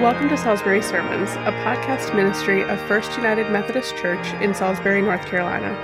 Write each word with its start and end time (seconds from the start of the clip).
Welcome 0.00 0.30
to 0.30 0.38
Salisbury 0.38 0.80
Sermons, 0.80 1.28
a 1.32 1.52
podcast 1.62 2.16
ministry 2.16 2.62
of 2.62 2.80
First 2.88 3.14
United 3.18 3.50
Methodist 3.50 3.94
Church 3.98 4.26
in 4.42 4.54
Salisbury, 4.54 5.02
North 5.02 5.26
Carolina. 5.26 5.76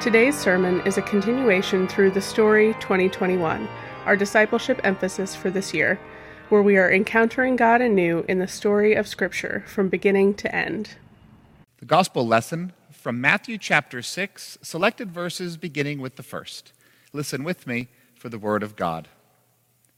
Today's 0.00 0.36
sermon 0.36 0.80
is 0.84 0.98
a 0.98 1.02
continuation 1.02 1.86
through 1.86 2.10
the 2.10 2.20
Story 2.20 2.74
2021, 2.80 3.68
our 4.04 4.16
discipleship 4.16 4.80
emphasis 4.82 5.36
for 5.36 5.48
this 5.48 5.72
year, 5.72 6.00
where 6.48 6.60
we 6.60 6.76
are 6.76 6.92
encountering 6.92 7.54
God 7.54 7.80
anew 7.80 8.24
in 8.28 8.40
the 8.40 8.48
story 8.48 8.94
of 8.94 9.06
Scripture 9.06 9.62
from 9.68 9.88
beginning 9.88 10.34
to 10.34 10.52
end. 10.52 10.96
The 11.78 11.86
Gospel 11.86 12.26
lesson 12.26 12.72
from 12.90 13.20
Matthew 13.20 13.58
chapter 13.58 14.02
6, 14.02 14.58
selected 14.60 15.12
verses 15.12 15.56
beginning 15.56 16.00
with 16.00 16.16
the 16.16 16.24
first. 16.24 16.72
Listen 17.12 17.44
with 17.44 17.68
me 17.68 17.86
for 18.16 18.28
the 18.28 18.40
Word 18.40 18.64
of 18.64 18.74
God. 18.74 19.06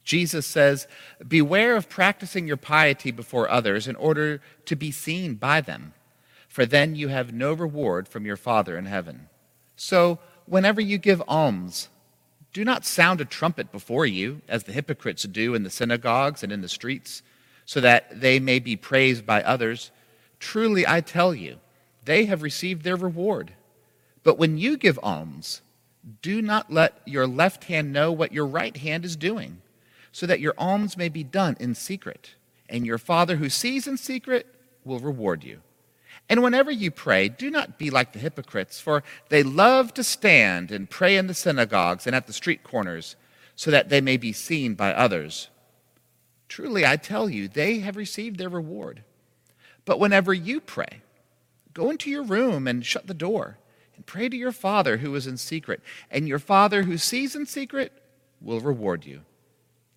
Jesus 0.04 0.46
says, 0.46 0.86
Beware 1.26 1.76
of 1.76 1.88
practicing 1.88 2.46
your 2.46 2.58
piety 2.58 3.10
before 3.10 3.50
others 3.50 3.88
in 3.88 3.96
order 3.96 4.40
to 4.66 4.76
be 4.76 4.90
seen 4.90 5.34
by 5.34 5.60
them, 5.60 5.94
for 6.46 6.66
then 6.66 6.94
you 6.94 7.08
have 7.08 7.32
no 7.32 7.52
reward 7.54 8.06
from 8.06 8.26
your 8.26 8.36
Father 8.36 8.76
in 8.76 8.84
heaven. 8.86 9.28
So, 9.76 10.18
whenever 10.46 10.80
you 10.80 10.98
give 10.98 11.22
alms, 11.26 11.88
do 12.52 12.64
not 12.64 12.84
sound 12.84 13.20
a 13.20 13.24
trumpet 13.24 13.72
before 13.72 14.06
you, 14.06 14.42
as 14.46 14.64
the 14.64 14.72
hypocrites 14.72 15.24
do 15.24 15.54
in 15.54 15.64
the 15.64 15.70
synagogues 15.70 16.42
and 16.42 16.52
in 16.52 16.60
the 16.60 16.68
streets, 16.68 17.22
so 17.64 17.80
that 17.80 18.20
they 18.20 18.38
may 18.38 18.58
be 18.58 18.76
praised 18.76 19.24
by 19.24 19.42
others. 19.42 19.90
Truly, 20.38 20.86
I 20.86 21.00
tell 21.00 21.34
you, 21.34 21.58
they 22.04 22.26
have 22.26 22.42
received 22.42 22.84
their 22.84 22.96
reward. 22.96 23.54
But 24.22 24.38
when 24.38 24.58
you 24.58 24.76
give 24.76 25.00
alms, 25.02 25.62
do 26.20 26.42
not 26.42 26.70
let 26.70 27.00
your 27.06 27.26
left 27.26 27.64
hand 27.64 27.92
know 27.92 28.12
what 28.12 28.32
your 28.32 28.46
right 28.46 28.76
hand 28.76 29.06
is 29.06 29.16
doing 29.16 29.62
so 30.14 30.26
that 30.26 30.38
your 30.38 30.54
alms 30.56 30.96
may 30.96 31.08
be 31.08 31.24
done 31.24 31.56
in 31.58 31.74
secret, 31.74 32.36
and 32.68 32.86
your 32.86 32.98
Father 32.98 33.34
who 33.34 33.48
sees 33.48 33.88
in 33.88 33.96
secret 33.96 34.46
will 34.84 35.00
reward 35.00 35.42
you. 35.42 35.58
And 36.28 36.40
whenever 36.40 36.70
you 36.70 36.92
pray, 36.92 37.28
do 37.28 37.50
not 37.50 37.80
be 37.80 37.90
like 37.90 38.12
the 38.12 38.20
hypocrites, 38.20 38.78
for 38.78 39.02
they 39.28 39.42
love 39.42 39.92
to 39.94 40.04
stand 40.04 40.70
and 40.70 40.88
pray 40.88 41.16
in 41.16 41.26
the 41.26 41.34
synagogues 41.34 42.06
and 42.06 42.14
at 42.14 42.28
the 42.28 42.32
street 42.32 42.62
corners, 42.62 43.16
so 43.56 43.72
that 43.72 43.88
they 43.88 44.00
may 44.00 44.16
be 44.16 44.32
seen 44.32 44.74
by 44.74 44.94
others. 44.94 45.48
Truly, 46.48 46.86
I 46.86 46.94
tell 46.94 47.28
you, 47.28 47.48
they 47.48 47.80
have 47.80 47.96
received 47.96 48.38
their 48.38 48.48
reward. 48.48 49.02
But 49.84 49.98
whenever 49.98 50.32
you 50.32 50.60
pray, 50.60 51.02
go 51.72 51.90
into 51.90 52.08
your 52.08 52.22
room 52.22 52.68
and 52.68 52.86
shut 52.86 53.08
the 53.08 53.14
door, 53.14 53.58
and 53.96 54.06
pray 54.06 54.28
to 54.28 54.36
your 54.36 54.52
Father 54.52 54.98
who 54.98 55.12
is 55.16 55.26
in 55.26 55.38
secret, 55.38 55.80
and 56.08 56.28
your 56.28 56.38
Father 56.38 56.84
who 56.84 56.98
sees 56.98 57.34
in 57.34 57.46
secret 57.46 57.92
will 58.40 58.60
reward 58.60 59.04
you. 59.04 59.22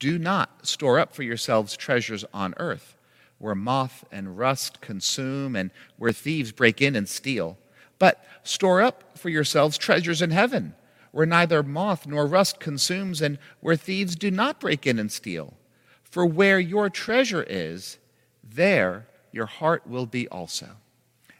Do 0.00 0.18
not 0.18 0.66
store 0.66 0.98
up 0.98 1.14
for 1.14 1.22
yourselves 1.22 1.76
treasures 1.76 2.24
on 2.34 2.54
earth, 2.56 2.96
where 3.38 3.54
moth 3.54 4.04
and 4.10 4.36
rust 4.36 4.80
consume 4.80 5.54
and 5.54 5.70
where 5.98 6.10
thieves 6.10 6.50
break 6.50 6.82
in 6.82 6.96
and 6.96 7.08
steal. 7.08 7.58
But 7.98 8.24
store 8.42 8.80
up 8.80 9.16
for 9.16 9.28
yourselves 9.28 9.78
treasures 9.78 10.22
in 10.22 10.30
heaven, 10.30 10.74
where 11.12 11.26
neither 11.26 11.62
moth 11.62 12.06
nor 12.06 12.26
rust 12.26 12.58
consumes 12.58 13.20
and 13.20 13.38
where 13.60 13.76
thieves 13.76 14.16
do 14.16 14.30
not 14.30 14.58
break 14.58 14.86
in 14.86 14.98
and 14.98 15.12
steal. 15.12 15.54
For 16.02 16.24
where 16.24 16.58
your 16.58 16.88
treasure 16.88 17.44
is, 17.48 17.98
there 18.42 19.06
your 19.32 19.46
heart 19.46 19.86
will 19.86 20.06
be 20.06 20.26
also. 20.28 20.70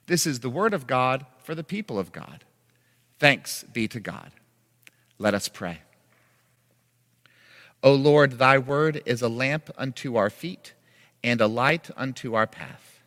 This 0.06 0.26
is 0.26 0.40
the 0.40 0.50
word 0.50 0.74
of 0.74 0.86
God 0.86 1.24
for 1.42 1.54
the 1.54 1.64
people 1.64 1.98
of 1.98 2.12
God. 2.12 2.44
Thanks 3.18 3.64
be 3.64 3.88
to 3.88 4.00
God. 4.00 4.32
Let 5.18 5.34
us 5.34 5.48
pray. 5.48 5.80
O 7.82 7.94
Lord, 7.94 8.32
thy 8.32 8.58
word 8.58 9.02
is 9.06 9.22
a 9.22 9.28
lamp 9.28 9.70
unto 9.78 10.16
our 10.16 10.28
feet 10.28 10.74
and 11.24 11.40
a 11.40 11.46
light 11.46 11.90
unto 11.96 12.34
our 12.34 12.46
path. 12.46 13.00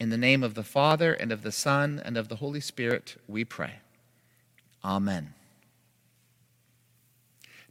In 0.00 0.10
the 0.10 0.18
name 0.18 0.42
of 0.42 0.54
the 0.54 0.64
Father, 0.64 1.12
and 1.12 1.30
of 1.30 1.42
the 1.42 1.52
Son, 1.52 2.02
and 2.04 2.16
of 2.16 2.28
the 2.28 2.36
Holy 2.36 2.60
Spirit, 2.60 3.16
we 3.28 3.44
pray. 3.44 3.74
Amen. 4.84 5.34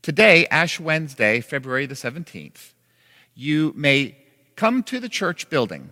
Today, 0.01 0.47
Ash 0.47 0.79
Wednesday, 0.79 1.41
February 1.41 1.85
the 1.85 1.95
17th, 1.95 2.71
you 3.35 3.73
may 3.75 4.15
come 4.55 4.83
to 4.83 4.99
the 5.01 5.09
church 5.09 5.49
building, 5.49 5.89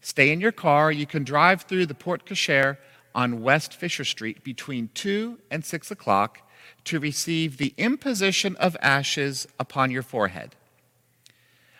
stay 0.00 0.30
in 0.30 0.40
your 0.40 0.52
car. 0.52 0.92
You 0.92 1.06
can 1.06 1.24
drive 1.24 1.62
through 1.62 1.86
the 1.86 1.94
Porte 1.94 2.24
Cochere 2.24 2.78
on 3.14 3.42
West 3.42 3.74
Fisher 3.74 4.04
Street 4.04 4.44
between 4.44 4.90
2 4.94 5.38
and 5.50 5.64
6 5.64 5.90
o'clock 5.90 6.48
to 6.84 7.00
receive 7.00 7.56
the 7.56 7.74
imposition 7.76 8.56
of 8.56 8.76
ashes 8.80 9.46
upon 9.58 9.90
your 9.90 10.02
forehead. 10.02 10.54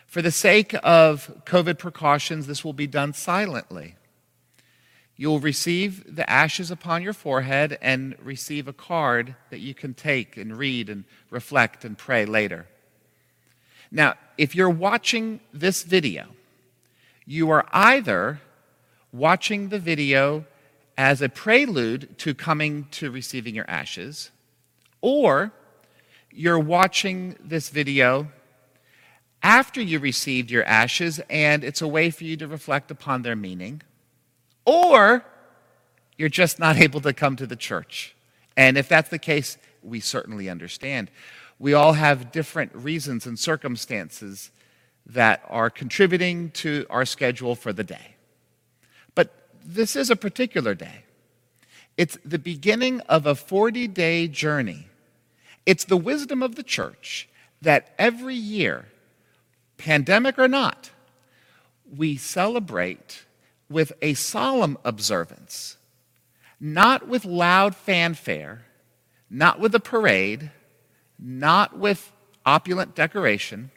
For 0.07 0.23
the 0.23 0.31
sake 0.31 0.75
of 0.83 1.43
COVID 1.45 1.79
precautions, 1.79 2.47
this 2.47 2.65
will 2.65 2.73
be 2.73 2.87
done 2.87 3.13
silently. 3.13 3.97
You 5.17 5.29
will 5.29 5.41
receive 5.41 6.17
the 6.17 6.29
ashes 6.29 6.71
upon 6.71 7.03
your 7.03 7.13
forehead 7.13 7.79
and 7.81 8.17
receive 8.23 8.67
a 8.67 8.73
card 8.73 9.37
that 9.51 9.61
you 9.61 9.75
can 9.75 9.95
take 9.95 10.37
and 10.37 10.57
read 10.57 10.89
and 10.89 11.05
reflect 11.31 11.85
and 11.85 11.97
pray 11.97 12.27
later. 12.27 12.67
Now, 13.91 14.15
if 14.37 14.55
you're 14.55 14.71
watching 14.71 15.41
this 15.53 15.83
video, 15.83 16.27
you 17.27 17.51
are 17.51 17.67
either 17.73 18.41
watching 19.13 19.69
the 19.69 19.79
video 19.79 20.45
as 20.99 21.23
a 21.23 21.29
prelude 21.29 22.19
to 22.19 22.35
coming 22.35 22.87
to 22.91 23.11
receiving 23.11 23.55
your 23.55 23.69
ashes, 23.69 24.31
or 25.05 25.53
you're 26.33 26.59
watching 26.59 27.37
this 27.39 27.69
video 27.69 28.27
after 29.43 29.83
you 29.83 29.99
received 29.99 30.51
your 30.51 30.65
ashes 30.65 31.21
and 31.29 31.63
it's 31.63 31.83
a 31.83 31.87
way 31.87 32.09
for 32.09 32.25
you 32.25 32.39
to 32.39 32.49
reflect 32.49 32.91
upon 32.91 33.21
their 33.21 33.37
meaning, 33.37 33.83
or 34.65 35.23
you're 36.17 36.31
just 36.31 36.59
not 36.59 36.77
able 36.81 37.03
to 37.03 37.13
come 37.13 37.37
to 37.37 37.47
the 37.47 37.55
church. 37.55 38.17
And 38.57 38.79
if 38.79 38.89
that's 38.89 39.11
the 39.11 39.19
case, 39.19 39.59
we 39.83 40.01
certainly 40.01 40.49
understand. 40.49 41.11
We 41.59 41.75
all 41.75 41.93
have 41.93 42.33
different 42.33 42.75
reasons 42.75 43.27
and 43.27 43.39
circumstances 43.39 44.53
that 45.05 45.43
are 45.51 45.69
contributing 45.69 46.51
to 46.53 46.87
our 46.89 47.05
schedule 47.05 47.55
for 47.55 47.75
the 47.75 47.85
day. 47.85 48.17
But 49.15 49.51
this 49.63 49.97
is 49.97 50.09
a 50.09 50.17
particular 50.17 50.75
day. 50.75 51.05
It's 51.99 52.17
the 52.25 52.39
beginning 52.39 53.01
of 53.03 53.27
a 53.27 53.35
40 53.35 53.87
day 53.89 54.29
journey 54.29 54.89
it's 55.67 55.85
the 55.85 55.97
wisdom 55.97 56.43
of 56.43 56.57
the 56.57 56.63
church 56.63 57.29
that 57.63 57.95
every 57.99 58.35
year, 58.35 58.87
pandemic 59.79 60.39
or 60.39 60.49
not, 60.49 60.91
we 61.91 62.17
celebrate 62.17 63.25
with 63.69 63.93
a 64.03 64.15
solemn 64.15 64.79
observance, 64.85 65.77
not 66.61 67.09
with 67.09 67.25
loud 67.25 67.75
fanfare, 67.75 68.65
not 69.31 69.59
with 69.59 69.75
a 69.75 69.81
parade, 69.81 70.51
not 71.19 71.79
with 71.79 72.13
opulent 72.45 72.95
decoration, 72.95 73.71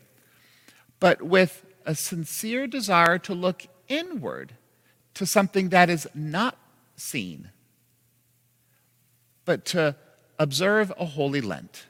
but 0.99 1.21
with 1.21 1.65
a 1.85 1.95
sincere 1.95 2.67
desire 2.67 3.17
to 3.17 3.33
look 3.33 3.63
inward 3.87 4.53
to 5.13 5.25
something 5.25 5.69
that 5.69 5.89
is 5.89 6.07
not 6.13 6.57
seen, 6.95 7.49
but 9.45 9.65
to 9.65 9.95
observe 10.39 10.91
a 10.99 11.05
holy 11.05 11.41
Lent. 11.41 11.85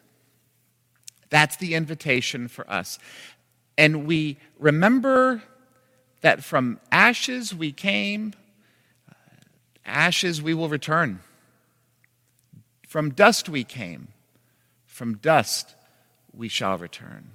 That's 1.29 1.57
the 1.57 1.73
invitation 1.73 2.47
for 2.47 2.69
us. 2.69 2.99
And 3.77 4.05
we 4.07 4.37
remember 4.57 5.43
that 6.21 6.43
from 6.43 6.79
ashes 6.91 7.53
we 7.53 7.71
came, 7.71 8.33
uh, 9.09 9.13
ashes 9.85 10.41
we 10.41 10.53
will 10.53 10.69
return. 10.69 11.19
From 12.87 13.11
dust 13.11 13.49
we 13.49 13.63
came, 13.63 14.07
from 14.85 15.17
dust 15.17 15.75
we 16.33 16.47
shall 16.47 16.77
return. 16.77 17.31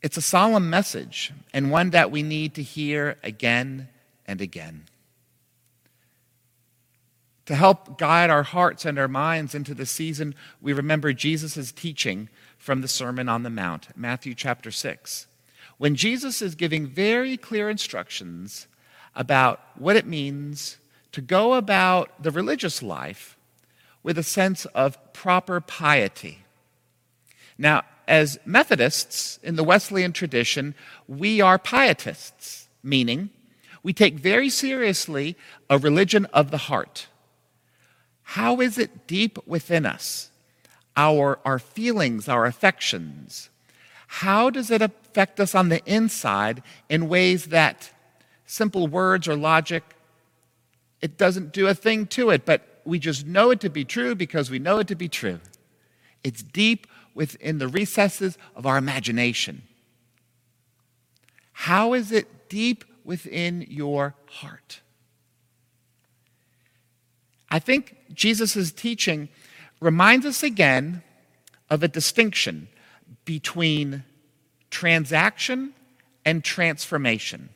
It's 0.00 0.16
a 0.16 0.22
solemn 0.22 0.70
message 0.70 1.32
and 1.52 1.70
one 1.70 1.90
that 1.90 2.10
we 2.10 2.22
need 2.22 2.54
to 2.54 2.62
hear 2.62 3.18
again 3.22 3.88
and 4.26 4.40
again 4.40 4.84
to 7.48 7.54
help 7.54 7.96
guide 7.96 8.28
our 8.28 8.42
hearts 8.42 8.84
and 8.84 8.98
our 8.98 9.08
minds 9.08 9.54
into 9.54 9.72
the 9.72 9.86
season, 9.86 10.34
we 10.60 10.74
remember 10.74 11.14
Jesus' 11.14 11.72
teaching 11.72 12.28
from 12.58 12.82
the 12.82 12.88
Sermon 12.88 13.26
on 13.26 13.42
the 13.42 13.48
Mount, 13.48 13.88
Matthew 13.96 14.34
chapter 14.34 14.70
6, 14.70 15.26
when 15.78 15.94
Jesus 15.94 16.42
is 16.42 16.54
giving 16.54 16.86
very 16.86 17.38
clear 17.38 17.70
instructions 17.70 18.66
about 19.16 19.62
what 19.76 19.96
it 19.96 20.06
means 20.06 20.76
to 21.12 21.22
go 21.22 21.54
about 21.54 22.22
the 22.22 22.30
religious 22.30 22.82
life 22.82 23.38
with 24.02 24.18
a 24.18 24.22
sense 24.22 24.66
of 24.66 24.98
proper 25.14 25.58
piety. 25.58 26.40
Now, 27.56 27.84
as 28.06 28.38
Methodists 28.44 29.38
in 29.42 29.56
the 29.56 29.64
Wesleyan 29.64 30.12
tradition, 30.12 30.74
we 31.06 31.40
are 31.40 31.58
pietists, 31.58 32.68
meaning 32.82 33.30
we 33.82 33.94
take 33.94 34.16
very 34.16 34.50
seriously 34.50 35.34
a 35.70 35.78
religion 35.78 36.26
of 36.26 36.50
the 36.50 36.58
heart. 36.58 37.06
How 38.32 38.60
is 38.60 38.76
it 38.76 39.06
deep 39.06 39.38
within 39.46 39.86
us? 39.86 40.30
Our, 40.98 41.38
our 41.46 41.58
feelings, 41.58 42.28
our 42.28 42.44
affections. 42.44 43.48
How 44.06 44.50
does 44.50 44.70
it 44.70 44.82
affect 44.82 45.40
us 45.40 45.54
on 45.54 45.70
the 45.70 45.82
inside 45.86 46.62
in 46.90 47.08
ways 47.08 47.46
that 47.46 47.90
simple 48.44 48.86
words 48.86 49.28
or 49.28 49.34
logic, 49.34 49.82
it 51.00 51.16
doesn't 51.16 51.52
do 51.52 51.68
a 51.68 51.74
thing 51.74 52.06
to 52.08 52.28
it, 52.28 52.44
but 52.44 52.82
we 52.84 52.98
just 52.98 53.24
know 53.24 53.50
it 53.50 53.60
to 53.60 53.70
be 53.70 53.86
true 53.86 54.14
because 54.14 54.50
we 54.50 54.58
know 54.58 54.78
it 54.78 54.88
to 54.88 54.94
be 54.94 55.08
true. 55.08 55.40
It's 56.22 56.42
deep 56.42 56.86
within 57.14 57.56
the 57.56 57.68
recesses 57.68 58.36
of 58.54 58.66
our 58.66 58.76
imagination. 58.76 59.62
How 61.52 61.94
is 61.94 62.12
it 62.12 62.50
deep 62.50 62.84
within 63.04 63.64
your 63.70 64.14
heart? 64.26 64.82
I 67.50 67.58
think 67.58 67.97
Jesus' 68.12 68.72
teaching 68.72 69.28
reminds 69.80 70.26
us 70.26 70.42
again 70.42 71.02
of 71.70 71.82
a 71.82 71.88
distinction 71.88 72.68
between 73.24 74.04
transaction 74.70 75.72
and 76.24 76.42
transformation. 76.42 77.50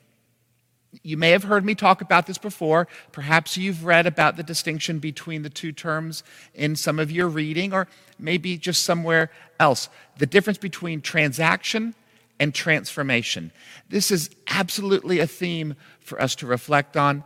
You 1.03 1.17
may 1.17 1.31
have 1.31 1.45
heard 1.45 1.65
me 1.65 1.75
talk 1.75 2.03
about 2.03 2.27
this 2.27 2.37
before. 2.37 2.87
Perhaps 3.13 3.57
you've 3.57 3.85
read 3.85 4.07
about 4.07 4.37
the 4.37 4.43
distinction 4.43 4.99
between 4.99 5.43
the 5.43 5.51
two 5.51 5.73
terms 5.73 6.23
in 6.55 6.77
some 6.77 6.99
of 6.99 7.11
your 7.11 7.29
reading, 7.29 7.73
or 7.73 7.89
maybe 8.19 8.59
just 8.59 8.85
somewhere 8.85 9.31
else. 9.59 9.89
The 10.19 10.27
difference 10.27 10.59
between 10.59 11.01
transaction 11.01 11.95
and 12.39 12.55
transformation. 12.55 13.53
This 13.89 14.11
is 14.11 14.29
absolutely 14.49 15.21
a 15.21 15.27
theme 15.27 15.77
for 16.01 16.21
us 16.21 16.35
to 16.37 16.47
reflect 16.47 16.97
on 16.97 17.25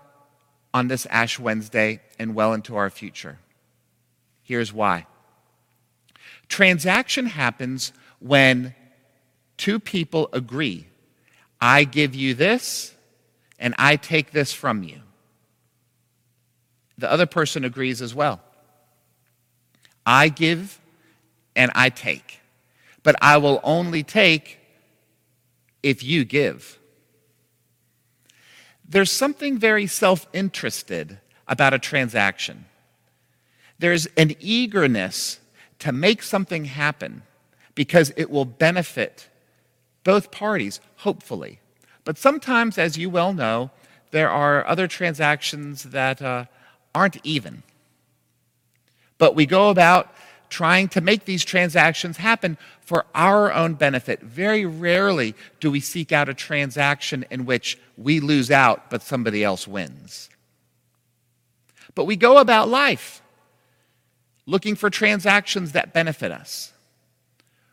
on 0.77 0.89
this 0.89 1.07
Ash 1.07 1.39
Wednesday 1.39 2.01
and 2.19 2.35
well 2.35 2.53
into 2.53 2.77
our 2.77 2.91
future. 2.91 3.39
Here's 4.43 4.75
why 4.75 5.07
transaction 6.51 7.25
happens 7.25 7.95
when 8.21 8.75
two 9.57 9.81
people 9.81 10.29
agree 10.35 10.87
I 11.59 11.85
give 11.85 12.15
you 12.15 12.35
this 12.35 12.95
and 13.59 13.75
I 13.79 13.97
take 13.97 14.33
this 14.33 14.53
from 14.53 14.83
you. 14.83 15.01
The 16.99 17.11
other 17.11 17.25
person 17.25 17.65
agrees 17.65 18.03
as 18.03 18.15
well. 18.15 18.43
I 20.05 20.29
give 20.29 20.79
and 21.57 21.73
I 21.75 21.89
take, 21.89 22.41
but 23.03 23.17
I 23.23 23.39
will 23.39 23.61
only 23.65 24.03
take 24.03 24.59
if 25.83 26.03
you 26.03 26.27
give. 26.27 26.79
There's 28.89 29.11
something 29.11 29.59
very 29.59 29.87
self 29.87 30.27
interested 30.33 31.19
about 31.49 31.75
a 31.75 31.79
transaction. 31.79 32.67
There's 33.79 34.07
an 34.17 34.35
eagerness 34.41 35.41
to 35.81 35.93
make 35.93 36.23
something 36.23 36.67
happen 36.67 37.23
because 37.75 38.13
it 38.17 38.31
will 38.31 38.45
benefit 38.45 39.29
both 40.03 40.31
parties, 40.31 40.81
hopefully. 40.99 41.61
But 42.05 42.17
sometimes, 42.17 42.79
as 42.79 42.97
you 42.97 43.11
well 43.11 43.33
know, 43.33 43.71
there 44.13 44.31
are 44.31 44.67
other 44.67 44.87
transactions 44.87 45.83
that 45.85 46.23
uh, 46.23 46.47
aren't 46.95 47.19
even. 47.25 47.63
But 49.19 49.35
we 49.35 49.47
go 49.47 49.71
about 49.71 50.15
trying 50.51 50.89
to 50.89 51.01
make 51.01 51.25
these 51.25 51.45
transactions 51.45 52.17
happen 52.17 52.59
for 52.81 53.05
our 53.15 53.53
own 53.53 53.75
benefit. 53.75 54.21
Very 54.23 54.65
rarely 54.65 55.35
do 55.61 55.71
we 55.71 55.81
seek 55.81 56.13
out 56.13 56.29
a 56.29 56.35
transaction 56.35 57.25
in 57.31 57.47
which 57.47 57.79
we 57.97 58.21
lose 58.21 58.51
out 58.51 58.91
but 58.91 59.03
somebody 59.03 59.43
else 59.43 59.67
wins. 59.67 60.31
But 61.95 62.05
we 62.05 62.17
go 62.17 62.39
about 62.39 62.69
life 62.69 63.23
looking 64.47 64.77
for 64.77 64.91
transactions 64.91 65.73
that 65.73 65.93
benefit 65.93 66.31
us. 66.31 66.73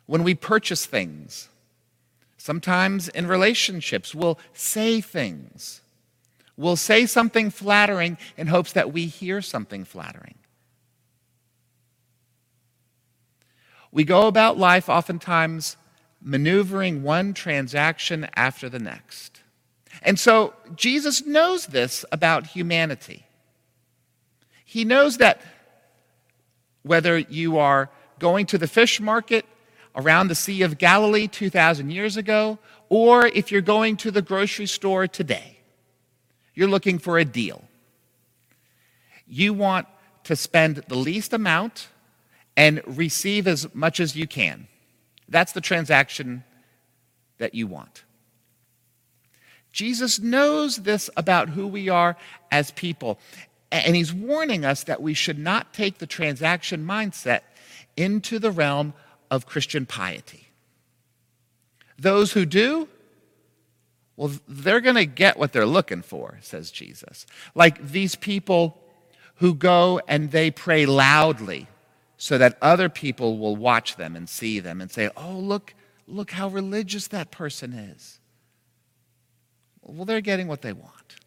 When 0.05 0.23
we 0.23 0.35
purchase 0.35 0.85
things, 0.85 1.49
Sometimes 2.43 3.07
in 3.07 3.25
relationships, 3.27 4.13
we'll 4.13 4.37
say 4.51 4.99
things. 4.99 5.79
We'll 6.57 6.75
say 6.75 7.05
something 7.05 7.49
flattering 7.49 8.17
in 8.35 8.47
hopes 8.47 8.73
that 8.73 8.91
we 8.91 9.05
hear 9.05 9.41
something 9.41 9.85
flattering. 9.85 10.35
We 13.93 14.03
go 14.03 14.25
about 14.25 14.57
life 14.57 14.89
oftentimes 14.89 15.77
maneuvering 16.19 17.03
one 17.03 17.33
transaction 17.35 18.27
after 18.35 18.67
the 18.67 18.79
next. 18.79 19.41
And 20.01 20.19
so 20.19 20.55
Jesus 20.75 21.25
knows 21.27 21.67
this 21.67 22.03
about 22.11 22.47
humanity. 22.47 23.27
He 24.65 24.83
knows 24.83 25.17
that 25.17 25.41
whether 26.81 27.19
you 27.19 27.59
are 27.59 27.91
going 28.17 28.47
to 28.47 28.57
the 28.57 28.67
fish 28.67 28.99
market 28.99 29.45
around 29.95 30.27
the 30.27 30.35
Sea 30.35 30.63
of 30.63 30.79
Galilee 30.79 31.27
2,000 31.27 31.91
years 31.91 32.17
ago, 32.17 32.57
or 32.89 33.27
if 33.27 33.51
you're 33.51 33.61
going 33.61 33.95
to 33.97 34.09
the 34.09 34.23
grocery 34.23 34.65
store 34.65 35.07
today, 35.07 35.59
you're 36.55 36.67
looking 36.67 36.97
for 36.97 37.19
a 37.19 37.25
deal. 37.25 37.63
You 39.27 39.53
want 39.53 39.87
to 40.23 40.35
spend 40.35 40.77
the 40.87 40.95
least 40.95 41.31
amount 41.31 41.89
and 42.55 42.81
receive 42.85 43.47
as 43.47 43.73
much 43.73 43.99
as 43.99 44.15
you 44.15 44.27
can. 44.27 44.67
That's 45.27 45.53
the 45.53 45.61
transaction 45.61 46.43
that 47.37 47.55
you 47.55 47.67
want. 47.67 48.03
Jesus 49.71 50.19
knows 50.19 50.77
this 50.77 51.09
about 51.17 51.49
who 51.49 51.67
we 51.67 51.89
are 51.89 52.15
as 52.51 52.69
people, 52.71 53.19
and 53.71 53.95
he's 53.95 54.13
warning 54.13 54.63
us 54.63 54.83
that 54.83 55.01
we 55.01 55.15
should 55.15 55.39
not 55.39 55.73
take 55.73 55.97
the 55.97 56.05
transaction 56.05 56.85
mindset 56.85 57.41
into 57.97 58.37
the 58.37 58.51
realm 58.51 58.93
of 59.31 59.47
Christian 59.47 59.87
piety. 59.87 60.47
Those 61.97 62.33
who 62.33 62.45
do, 62.45 62.87
well, 64.15 64.31
they're 64.47 64.81
going 64.81 64.95
to 64.95 65.05
get 65.05 65.37
what 65.37 65.53
they're 65.53 65.65
looking 65.65 66.03
for, 66.03 66.37
says 66.41 66.69
Jesus. 66.69 67.25
Like 67.55 67.87
these 67.87 68.15
people 68.15 68.77
who 69.35 69.55
go 69.55 69.99
and 70.07 70.29
they 70.29 70.51
pray 70.51 70.85
loudly 70.85 71.67
so 72.23 72.37
that 72.37 72.57
other 72.61 72.87
people 72.87 73.37
will 73.37 73.57
watch 73.57 73.97
them 73.97 74.15
and 74.15 74.29
see 74.29 74.61
them 74.61 74.79
and 74.79 74.89
say, 74.89 75.09
oh, 75.17 75.33
look, 75.33 75.73
look 76.07 76.31
how 76.31 76.47
religious 76.47 77.07
that 77.09 77.31
person 77.31 77.73
is. 77.73 78.21
Well, 79.81 80.05
they're 80.05 80.21
getting 80.21 80.47
what 80.47 80.61
they 80.61 80.71
want. 80.71 81.17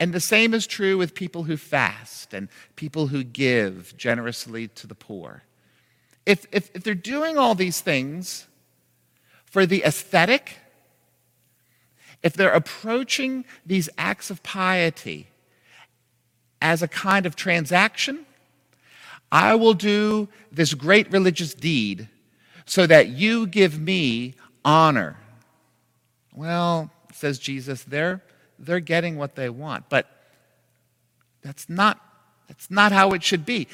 And 0.00 0.14
the 0.14 0.18
same 0.18 0.54
is 0.54 0.66
true 0.66 0.96
with 0.96 1.14
people 1.14 1.42
who 1.42 1.58
fast 1.58 2.32
and 2.32 2.48
people 2.74 3.08
who 3.08 3.22
give 3.22 3.94
generously 3.98 4.68
to 4.68 4.86
the 4.86 4.94
poor. 4.94 5.42
If, 6.24 6.46
if, 6.50 6.70
if 6.74 6.82
they're 6.82 6.94
doing 6.94 7.36
all 7.36 7.54
these 7.54 7.82
things 7.82 8.46
for 9.44 9.66
the 9.66 9.84
aesthetic, 9.84 10.56
if 12.22 12.32
they're 12.32 12.48
approaching 12.48 13.44
these 13.66 13.90
acts 13.98 14.30
of 14.30 14.42
piety 14.42 15.26
as 16.62 16.82
a 16.82 16.88
kind 16.88 17.26
of 17.26 17.36
transaction, 17.36 18.24
I 19.32 19.56
will 19.56 19.74
do 19.74 20.28
this 20.52 20.74
great 20.74 21.10
religious 21.10 21.54
deed 21.54 22.08
so 22.66 22.86
that 22.86 23.08
you 23.08 23.48
give 23.48 23.80
me 23.80 24.34
honor. 24.64 25.16
Well, 26.32 26.90
says 27.12 27.40
Jesus, 27.40 27.82
they're, 27.82 28.22
they're 28.60 28.78
getting 28.78 29.16
what 29.16 29.34
they 29.34 29.48
want, 29.48 29.88
but 29.88 30.06
that's 31.42 31.68
not, 31.68 31.98
that's 32.46 32.70
not 32.70 32.92
how 32.92 33.10
it 33.10 33.24
should 33.24 33.44
be 33.44 33.66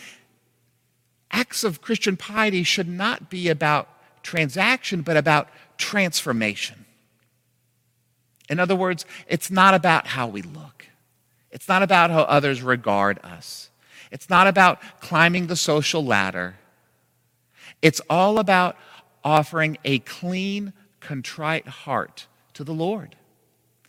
acts 1.31 1.65
of 1.65 1.81
Christian 1.81 2.17
piety 2.17 2.63
should 2.63 2.89
not 2.89 3.31
be 3.31 3.49
about 3.49 3.89
transaction, 4.23 5.03
but 5.03 5.17
about 5.17 5.49
transformation. 5.77 6.85
In 8.49 8.59
other 8.59 8.75
words, 8.75 9.05
it's 9.27 9.51
not 9.51 9.75
about 9.75 10.07
how 10.07 10.27
we 10.27 10.43
look, 10.43 10.87
it's 11.51 11.69
not 11.69 11.83
about 11.83 12.11
how 12.11 12.23
others 12.23 12.63
regard 12.63 13.19
us, 13.23 13.71
it's 14.11 14.31
not 14.31 14.47
about 14.47 14.81
climbing 15.01 15.47
the 15.47 15.57
social 15.57 16.05
ladder. 16.05 16.57
It's 17.83 18.01
all 18.09 18.39
about 18.39 18.77
offering 19.23 19.79
a 19.85 19.99
clean, 20.01 20.73
contrite 21.01 21.69
heart 21.69 22.27
to 22.55 22.65
the 22.65 22.73
Lord. 22.73 23.17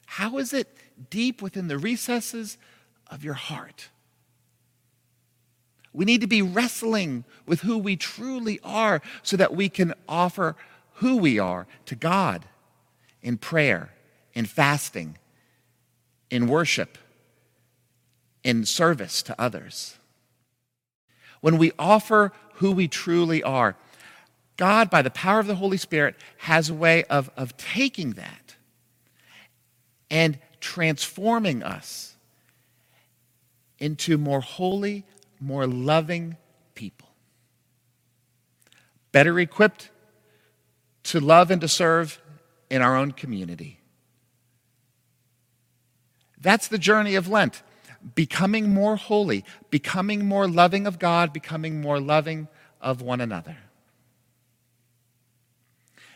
How 0.06 0.38
is 0.38 0.54
it 0.54 0.68
deep 1.10 1.42
within 1.42 1.68
the 1.68 1.78
recesses 1.78 2.58
of 3.08 3.24
your 3.24 3.36
heart? 3.36 3.90
We 5.94 6.06
need 6.06 6.22
to 6.22 6.28
be 6.28 6.42
wrestling 6.42 7.26
with 7.46 7.62
who 7.62 7.78
we 7.78 7.96
truly 7.96 8.60
are 8.64 9.02
so 9.24 9.38
that 9.38 9.56
we 9.56 9.70
can 9.70 9.94
offer 10.08 10.56
who 10.96 11.18
we 11.18 11.40
are 11.40 11.68
to 11.86 11.96
God 11.96 12.46
in 13.22 13.38
prayer, 13.38 13.92
in 14.34 14.46
fasting, 14.46 15.18
in 16.30 16.48
worship, 16.48 16.98
in 18.44 18.66
service 18.66 19.22
to 19.24 19.36
others. 19.40 19.99
When 21.42 21.58
we 21.58 21.72
offer 21.80 22.32
who 22.56 22.72
we 22.72 22.88
truly 22.88 23.42
are, 23.44 23.76
God, 24.58 24.90
by 24.90 25.02
the 25.02 25.10
power 25.10 25.40
of 25.40 25.48
the 25.48 25.56
Holy 25.56 25.78
Spirit, 25.78 26.16
has 26.40 26.70
a 26.70 26.74
way 26.74 27.06
of, 27.06 27.30
of 27.38 27.56
taking 27.56 28.12
that 28.12 28.56
and 30.12 30.38
transforming 30.60 31.64
us 31.64 32.16
into 33.78 34.18
more 34.18 34.42
holy, 34.42 35.06
more 35.40 35.66
loving 35.66 36.36
people. 36.76 37.08
Better 39.12 39.40
equipped 39.40 39.90
to 41.04 41.20
love 41.20 41.50
and 41.50 41.62
to 41.62 41.68
serve 41.68 42.22
in 42.70 42.82
our 42.82 42.98
own 42.98 43.14
community. 43.14 43.80
That's 46.40 46.68
the 46.68 46.78
journey 46.78 47.16
of 47.16 47.28
Lent 47.28 47.64
becoming 48.16 48.74
more 48.74 48.96
holy, 48.96 49.44
becoming 49.70 50.26
more 50.26 50.48
loving 50.48 50.88
of 50.88 51.00
God, 51.00 51.34
becoming 51.34 51.82
more 51.82 52.00
loving 52.00 52.48
of 52.82 53.02
one 53.02 53.22
another. 53.22 53.58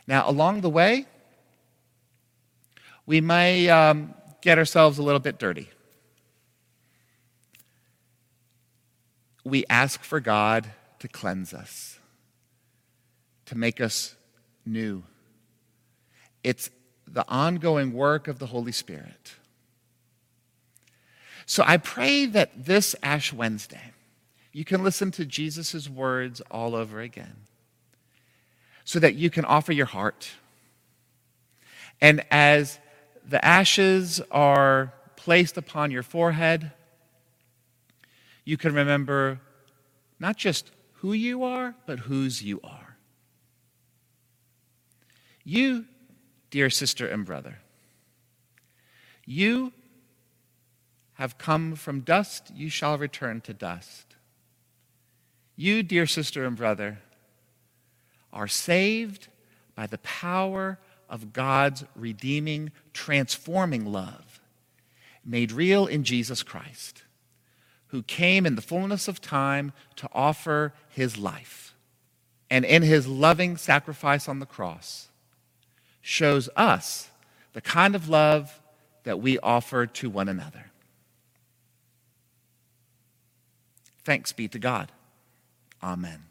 Now, 0.07 0.29
along 0.29 0.61
the 0.61 0.69
way, 0.69 1.05
we 3.05 3.21
may 3.21 3.69
um, 3.69 4.13
get 4.41 4.57
ourselves 4.57 4.97
a 4.97 5.03
little 5.03 5.19
bit 5.19 5.37
dirty. 5.37 5.69
We 9.45 9.65
ask 9.69 10.03
for 10.03 10.19
God 10.19 10.71
to 10.99 11.07
cleanse 11.07 11.53
us, 11.53 11.99
to 13.45 13.57
make 13.57 13.81
us 13.81 14.15
new. 14.65 15.03
It's 16.43 16.69
the 17.07 17.25
ongoing 17.27 17.91
work 17.93 18.27
of 18.27 18.39
the 18.39 18.47
Holy 18.47 18.71
Spirit. 18.71 19.35
So 21.45 21.63
I 21.65 21.77
pray 21.77 22.25
that 22.25 22.65
this 22.65 22.95
Ash 23.03 23.33
Wednesday, 23.33 23.91
you 24.51 24.63
can 24.63 24.83
listen 24.83 25.11
to 25.11 25.25
Jesus' 25.25 25.89
words 25.89 26.41
all 26.51 26.75
over 26.75 26.99
again 26.99 27.35
so 28.85 28.99
that 28.99 29.15
you 29.15 29.29
can 29.29 29.45
offer 29.45 29.71
your 29.71 29.85
heart. 29.85 30.31
And 32.01 32.23
as 32.29 32.79
the 33.25 33.43
ashes 33.43 34.21
are 34.31 34.93
placed 35.15 35.57
upon 35.57 35.91
your 35.91 36.03
forehead, 36.03 36.71
you 38.45 38.57
can 38.57 38.73
remember 38.73 39.39
not 40.19 40.37
just 40.37 40.71
who 40.95 41.13
you 41.13 41.43
are, 41.43 41.75
but 41.85 41.99
whose 41.99 42.41
you 42.41 42.59
are. 42.63 42.97
You, 45.43 45.85
dear 46.49 46.69
sister 46.69 47.07
and 47.07 47.25
brother, 47.25 47.59
you 49.25 49.73
have 51.15 51.37
come 51.37 51.75
from 51.75 52.01
dust, 52.01 52.51
you 52.55 52.69
shall 52.69 52.97
return 52.97 53.41
to 53.41 53.53
dust. 53.53 54.15
You, 55.55 55.83
dear 55.83 56.07
sister 56.07 56.45
and 56.45 56.57
brother, 56.57 56.99
are 58.31 58.47
saved 58.47 59.27
by 59.75 59.87
the 59.87 59.99
power 59.99 60.79
of 61.09 61.33
God's 61.33 61.83
redeeming, 61.95 62.71
transforming 62.93 63.85
love, 63.85 64.39
made 65.23 65.51
real 65.51 65.85
in 65.85 66.03
Jesus 66.03 66.41
Christ, 66.41 67.03
who 67.87 68.01
came 68.01 68.45
in 68.45 68.55
the 68.55 68.61
fullness 68.61 69.07
of 69.07 69.21
time 69.21 69.71
to 69.97 70.09
offer 70.11 70.73
his 70.89 71.17
life. 71.17 71.75
And 72.49 72.65
in 72.65 72.81
his 72.81 73.07
loving 73.07 73.57
sacrifice 73.57 74.27
on 74.27 74.39
the 74.39 74.45
cross, 74.45 75.09
shows 76.01 76.49
us 76.55 77.09
the 77.53 77.61
kind 77.61 77.95
of 77.95 78.09
love 78.09 78.61
that 79.03 79.19
we 79.19 79.39
offer 79.39 79.85
to 79.85 80.09
one 80.09 80.27
another. 80.27 80.71
Thanks 84.03 84.33
be 84.33 84.47
to 84.49 84.59
God. 84.59 84.91
Amen. 85.81 86.25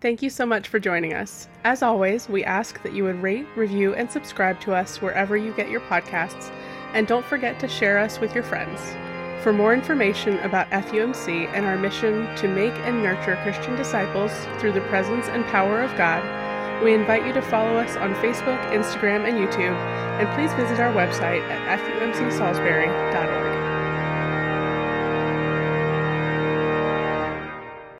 Thank 0.00 0.22
you 0.22 0.30
so 0.30 0.46
much 0.46 0.68
for 0.68 0.78
joining 0.78 1.12
us. 1.12 1.46
As 1.62 1.82
always, 1.82 2.26
we 2.28 2.42
ask 2.42 2.82
that 2.82 2.94
you 2.94 3.04
would 3.04 3.20
rate, 3.20 3.46
review, 3.54 3.94
and 3.94 4.10
subscribe 4.10 4.58
to 4.60 4.74
us 4.74 5.02
wherever 5.02 5.36
you 5.36 5.52
get 5.52 5.68
your 5.68 5.82
podcasts, 5.82 6.50
and 6.94 7.06
don't 7.06 7.24
forget 7.24 7.60
to 7.60 7.68
share 7.68 7.98
us 7.98 8.18
with 8.18 8.34
your 8.34 8.42
friends. 8.42 8.80
For 9.42 9.52
more 9.52 9.74
information 9.74 10.38
about 10.38 10.70
FUMC 10.70 11.48
and 11.54 11.66
our 11.66 11.76
mission 11.76 12.34
to 12.36 12.48
make 12.48 12.74
and 12.80 13.02
nurture 13.02 13.38
Christian 13.42 13.76
disciples 13.76 14.32
through 14.58 14.72
the 14.72 14.80
presence 14.82 15.26
and 15.28 15.44
power 15.46 15.82
of 15.82 15.94
God, 15.96 16.22
we 16.82 16.94
invite 16.94 17.26
you 17.26 17.34
to 17.34 17.42
follow 17.42 17.76
us 17.76 17.96
on 17.96 18.14
Facebook, 18.16 18.60
Instagram, 18.72 19.28
and 19.28 19.36
YouTube, 19.36 19.76
and 20.18 20.28
please 20.34 20.52
visit 20.54 20.80
our 20.80 20.92
website 20.94 21.42
at 21.50 21.78
fumcsalisbury.org. 21.78 23.39